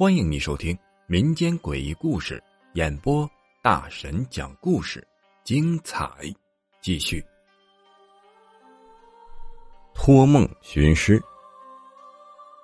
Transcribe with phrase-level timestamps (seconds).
[0.00, 0.74] 欢迎你收听
[1.06, 3.30] 民间诡异故事演播，
[3.60, 5.06] 大神讲故事，
[5.44, 6.10] 精彩
[6.80, 7.22] 继续。
[9.92, 11.20] 托梦寻尸，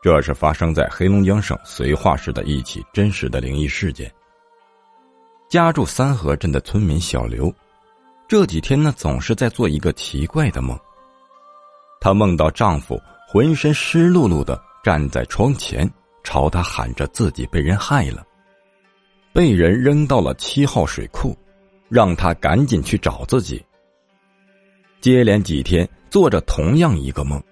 [0.02, 4.10] 这是发生在黑龙江省绥化市的一起真实的灵异事件。
[5.50, 7.54] 家住三河镇的村民小刘，
[8.26, 10.74] 这几天呢总是在做一个奇怪的梦。
[12.06, 15.90] 她梦到丈夫浑身湿漉漉的站在窗前。
[16.22, 18.24] 朝她喊着自己被人害了，
[19.32, 21.36] 被人扔到了七号水库，
[21.88, 23.60] 让她赶紧去找自己。
[25.00, 27.42] 接连几天做着同样一个梦，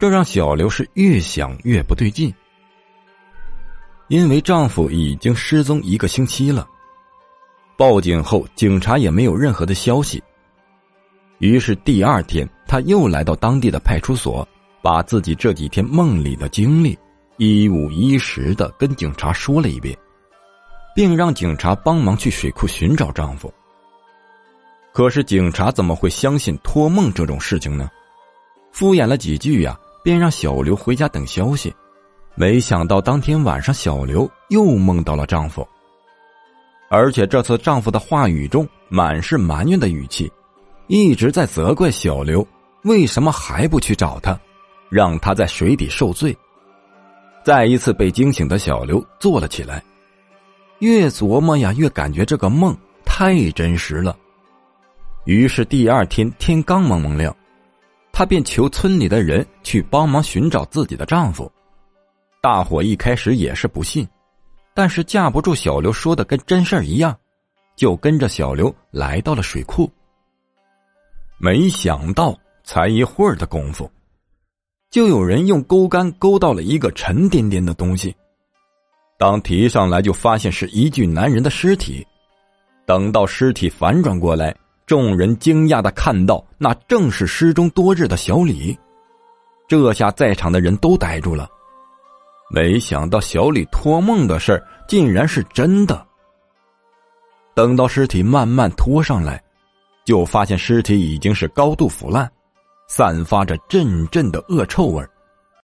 [0.00, 2.34] 这让小刘是越想越不对劲。
[4.08, 6.66] 因为丈夫已经失踪一个星期了，
[7.78, 10.20] 报警后警察也没有任何的消息。
[11.38, 14.46] 于是第二天，她又来到当地的派出所，
[14.82, 16.98] 把自己这几天梦里的经历。
[17.36, 19.96] 一五一十的跟警察说了一遍，
[20.94, 23.52] 并让警察帮忙去水库寻找丈夫。
[24.92, 27.90] 可是警察怎么会相信托梦这种事情呢？
[28.70, 31.74] 敷衍了几句呀，便让小刘回家等消息。
[32.36, 35.66] 没想到当天晚上，小刘又梦到了丈夫，
[36.88, 40.30] 而且这次丈夫的话语中满是埋怨的语气，
[40.86, 42.46] 一直在责怪小刘
[42.84, 44.38] 为什么还不去找他，
[44.88, 46.36] 让他在水底受罪。
[47.42, 49.82] 再一次被惊醒的小刘坐了起来，
[50.78, 54.16] 越琢磨呀，越感觉这个梦太真实了。
[55.24, 57.34] 于是第二天天刚蒙蒙亮，
[58.12, 61.50] 她便求村里的人去帮忙寻找自己的丈夫。
[62.42, 64.06] 大伙一开始也是不信，
[64.74, 67.16] 但是架不住小刘说的跟真事儿一样，
[67.76, 69.90] 就跟着小刘来到了水库。
[71.38, 73.88] 没想到，才一会儿的功夫。
[74.90, 78.14] 就有人用钩竿勾到了一个沉甸甸的东西，
[79.18, 82.06] 当提上来，就发现是一具男人的尸体。
[82.86, 84.54] 等到尸体反转过来，
[84.86, 88.76] 众人惊讶的看到，那正是失踪多日的小李。
[89.66, 91.48] 这下在场的人都呆住了，
[92.50, 96.06] 没想到小李托梦的事儿竟然是真的。
[97.54, 99.42] 等到尸体慢慢拖上来，
[100.04, 102.30] 就发现尸体已经是高度腐烂。
[102.96, 105.04] 散发着阵阵的恶臭味